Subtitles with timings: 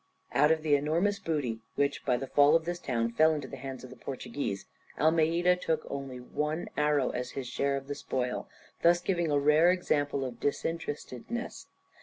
[0.33, 3.55] Out of the enormous booty, which by the fall of this town fell into the
[3.57, 4.65] hands of the Portuguese,
[4.99, 5.87] Almeida only took
[6.33, 8.49] one arrow as his share of the spoil,
[8.81, 11.67] thus giving a rare example of disinterestedness.